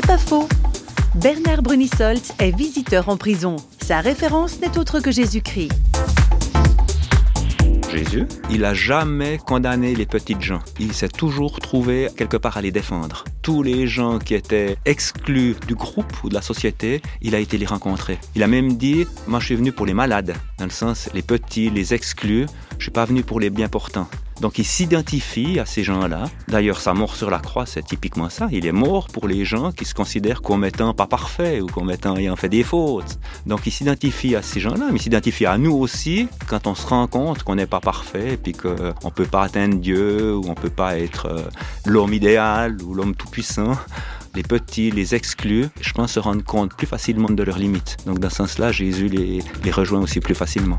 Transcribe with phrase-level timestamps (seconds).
[0.00, 0.48] C'est pas faux.
[1.16, 3.56] Bernard Brunisolt est visiteur en prison.
[3.82, 5.72] Sa référence n'est autre que Jésus-Christ.
[7.90, 10.60] Jésus, il a jamais condamné les petites gens.
[10.78, 13.24] Il s'est toujours trouvé quelque part à les défendre.
[13.42, 17.58] Tous les gens qui étaient exclus du groupe ou de la société, il a été
[17.58, 18.20] les rencontrer.
[18.36, 21.22] Il a même dit, moi je suis venu pour les malades, dans le sens les
[21.22, 22.46] petits, les exclus,
[22.78, 24.08] je suis pas venu pour les bien portants.
[24.40, 26.24] Donc il s'identifie à ces gens-là.
[26.48, 28.48] D'ailleurs, sa mort sur la croix, c'est typiquement ça.
[28.52, 31.90] Il est mort pour les gens qui se considèrent comme étant pas parfaits ou comme
[31.90, 33.18] étant ayant fait des fautes.
[33.46, 36.86] Donc il s'identifie à ces gens-là, mais il s'identifie à nous aussi quand on se
[36.86, 40.44] rend compte qu'on n'est pas parfait et puis qu'on ne peut pas atteindre Dieu ou
[40.48, 41.42] on peut pas être euh,
[41.86, 43.72] l'homme idéal ou l'homme tout-puissant
[44.34, 47.96] les petits, les exclus, je pense se rendre compte plus facilement de leurs limites.
[48.06, 50.78] Donc dans ce sens-là, Jésus les rejoint aussi plus facilement.